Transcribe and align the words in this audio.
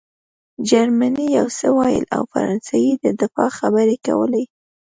جرمني 0.69 1.25
یو 1.37 1.47
څه 1.57 1.67
ویل 1.77 2.05
او 2.15 2.21
فرانسې 2.31 2.83
د 3.03 3.05
دفاع 3.21 3.49
خبرې 3.59 3.95
کولې 4.05 4.43